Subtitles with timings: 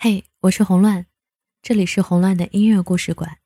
[0.00, 1.06] 嘿，我是红乱，
[1.60, 3.40] 这里是红乱的音乐故事馆。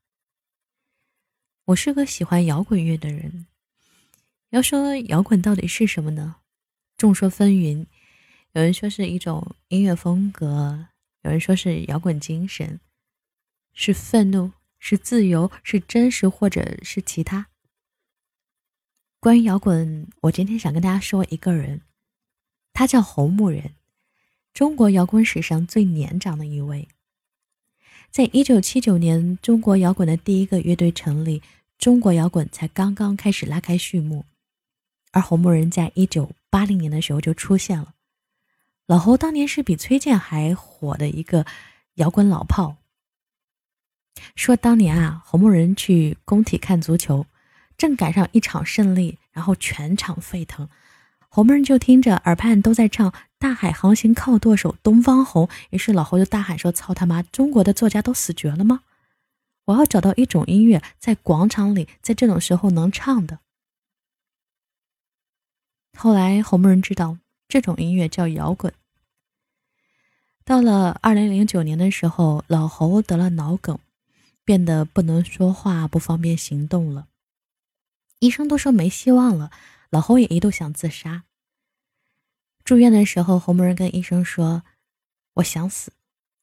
[1.64, 3.46] 我是个喜欢摇滚乐的人。
[4.50, 6.36] 要说摇滚到底是什么呢？
[6.98, 7.86] 众说纷纭。
[8.52, 10.88] 有人说是一种音乐风格，
[11.22, 12.78] 有人说是摇滚精神，
[13.72, 17.46] 是愤怒，是自由，是真实，或者是其他。
[19.20, 21.80] 关于摇滚，我今天想跟大家说一个人，
[22.74, 23.74] 他叫侯牧人。
[24.54, 26.86] 中国摇滚史上最年长的一位，
[28.10, 31.40] 在一九七九年，中国摇滚的第一个乐队成立，
[31.78, 34.26] 中国摇滚才刚刚开始拉开序幕。
[35.10, 37.94] 而侯牧人在一九八零年的时候就出现了。
[38.86, 41.46] 老侯当年是比崔健还火的一个
[41.94, 42.76] 摇滚老炮。
[44.36, 47.24] 说当年啊，侯牧人去工体看足球，
[47.78, 50.68] 正赶上一场胜利，然后全场沸腾。
[51.34, 57.22] 侯牧人就听着耳畔都在唱《大海航行靠舵手东方红》，于是老侯就大喊说：“操他妈！
[57.22, 58.82] 中国的作家都死绝了吗？
[59.64, 63.38] 我要找到一种音乐，在广场里，在这种时候能唱的。”
[65.96, 67.16] 后来侯牧人知道
[67.48, 68.74] 这种音乐叫摇滚。
[70.44, 73.78] 到了二零零九年的时候，老侯得了脑梗，
[74.44, 77.06] 变得不能说话，不方便行动了，
[78.18, 79.50] 医生都说没希望了。
[79.92, 81.24] 老侯也一度想自杀。
[82.64, 84.62] 住院的时候，侯某人跟医生说
[85.34, 85.92] ：“我想死，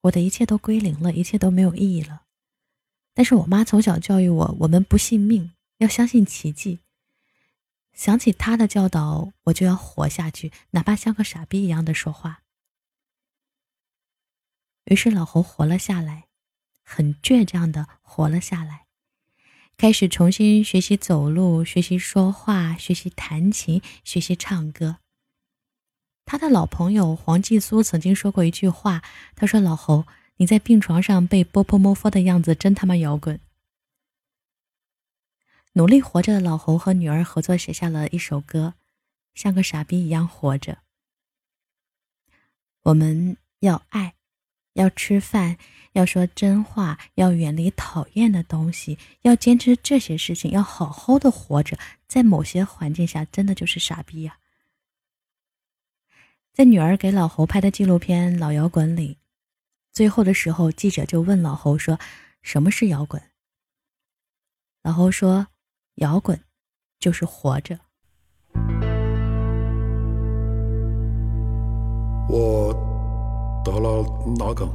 [0.01, 2.25] 我的一切都归零了，一切都没有意义了。
[3.15, 6.81] 但是我妈从小教育我，我们不信命，要相信奇迹。
[7.91, 12.43] 想起她的教导，我就要活下去，哪怕像个傻逼一样的说话。”
[14.85, 16.27] 于是老侯活了下来，
[16.83, 18.85] 很倔强的活了下来。
[19.79, 24.97] 开始重新学习走路，学习说话，学习弹琴，学习唱歌。
[26.25, 29.01] 他的老朋友黄继苏曾经说过一句话，
[29.37, 30.05] 他说：“老侯，
[30.35, 33.39] 你在病床上被波波摸佛的样子真他妈摇滚。”
[35.71, 38.73] 努力活着的老侯和女儿合作写下了一首歌，
[39.33, 40.79] 像个傻逼一样活着。
[42.81, 44.18] 我们要爱。
[44.79, 45.57] 要吃饭，
[45.91, 51.77] 要说真话，要远离讨厌的东西，要坚持这些事情，要好好的活着。
[52.07, 54.37] 在某些环境下，真的就是傻逼呀。
[56.53, 59.17] 在女儿给老侯拍的纪录片《老摇滚》里，
[59.91, 61.99] 最后的时候，记者就问老侯说
[62.41, 63.21] ：“什么是摇滚？”
[64.81, 65.47] 老侯说
[65.95, 66.41] ：“摇滚
[66.99, 67.77] 就是活着。”
[72.29, 72.88] 我。
[73.71, 74.03] 得了
[74.39, 74.67] 脑梗，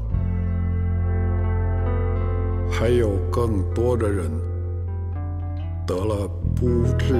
[2.71, 4.31] 还有更多的人
[5.84, 7.16] 得了不治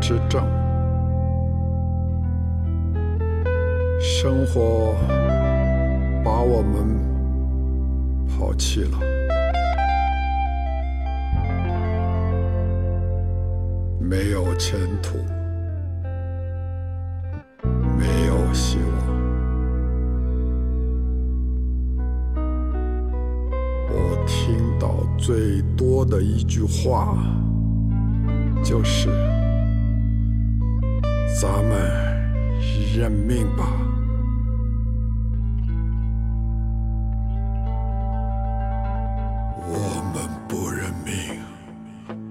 [0.00, 0.42] 之症。
[4.00, 4.94] 生活
[6.24, 6.98] 把我们
[8.26, 8.98] 抛弃了，
[14.00, 15.18] 没有前途。
[25.30, 27.16] 最多的一句话
[28.64, 29.08] 就是
[31.40, 31.78] ：“咱们
[32.96, 33.70] 认命吧。”
[39.68, 41.14] 我们不认命，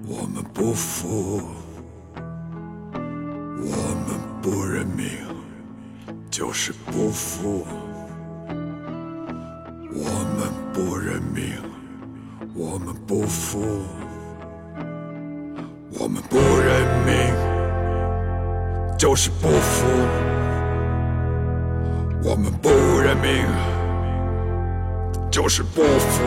[0.06, 1.40] 我们不服，
[3.62, 5.06] 我们不认命
[6.30, 7.66] 就是不服，
[9.90, 10.04] 我
[10.36, 11.69] 们不认命。
[12.62, 13.58] 我们不服，
[15.98, 17.14] 我们不认命，
[18.98, 19.86] 就是不服。
[22.22, 22.68] 我们不
[23.00, 23.46] 认命，
[25.30, 26.22] 就是不服。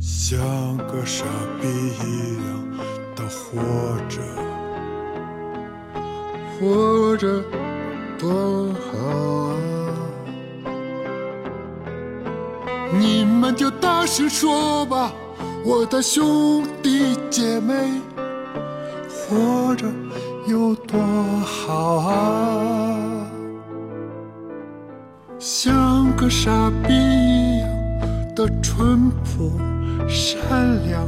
[0.00, 0.38] 像
[0.86, 1.22] 个傻
[1.60, 2.78] 逼一样
[3.14, 3.60] 的活
[4.08, 4.57] 着。
[6.58, 7.40] 活着
[8.18, 8.98] 多好
[9.46, 9.54] 啊！
[12.98, 15.12] 你们就大声说吧，
[15.64, 18.00] 我的兄弟姐妹，
[19.08, 19.86] 活着
[20.48, 20.98] 有多
[21.44, 23.30] 好啊！
[25.38, 26.50] 像个傻
[26.82, 27.68] 逼一样
[28.34, 29.52] 的淳朴
[30.08, 31.06] 善良，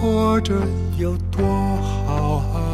[0.00, 0.54] 活着
[0.98, 1.46] 有多
[2.06, 2.71] 好啊！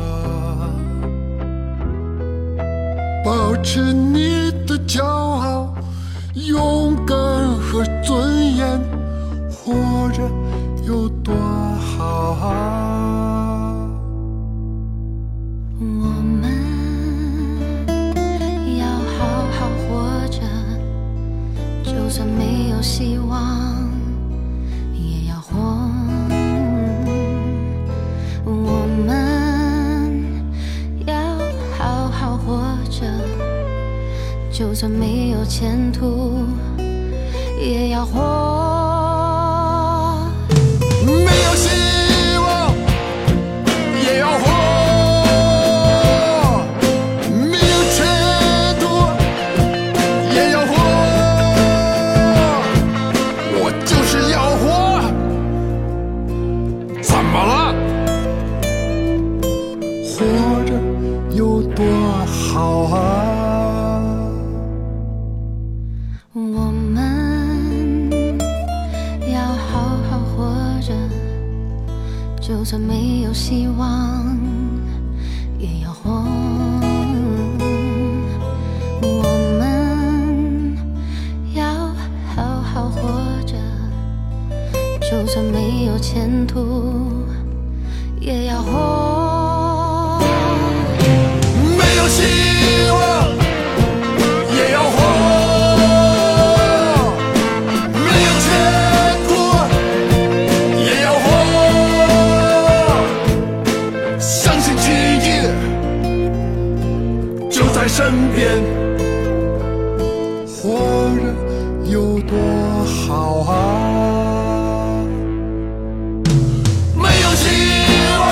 [3.29, 5.75] 保持你的骄傲
[6.33, 7.15] 勇敢
[7.59, 8.67] 和尊严
[9.51, 10.23] 活着
[10.87, 11.35] 有多
[11.77, 12.07] 好
[12.41, 13.77] 啊
[15.79, 15.85] 我
[16.41, 16.43] 们
[18.79, 20.41] 要好好活着
[21.85, 23.58] 就算没有希望。
[34.59, 36.45] 就算没有前途，
[37.63, 38.19] 也要活。
[41.07, 41.69] 没有希
[42.39, 42.75] 望
[44.03, 44.51] 也要活，
[47.31, 48.05] 没有前
[48.81, 48.83] 途
[50.35, 50.75] 也要活，
[53.55, 54.67] 我就是要活，
[57.01, 57.73] 怎么了？
[60.03, 60.17] 活
[60.67, 60.69] 着
[61.37, 61.85] 有多
[62.27, 62.97] 好啊！
[72.49, 74.35] 就算没有希望，
[75.59, 76.25] 也要活。
[79.03, 79.23] 我
[79.59, 80.75] 们
[81.55, 81.62] 要
[82.35, 83.03] 好好活
[83.45, 83.55] 着，
[85.03, 87.23] 就算没有前途，
[88.19, 90.19] 也要活。
[91.77, 92.23] 没有希
[92.91, 93.18] 望
[111.90, 112.37] 有多
[112.85, 113.55] 好啊！
[116.94, 117.49] 没有希
[118.20, 118.23] 望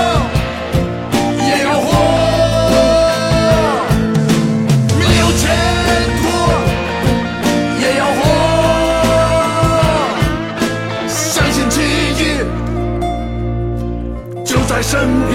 [1.38, 1.88] 也要活。
[4.98, 5.42] 没有前
[6.18, 6.22] 途
[7.80, 8.20] 也要活，
[11.08, 11.74] 相信奇
[12.14, 12.20] 迹
[14.44, 15.34] 就在身边，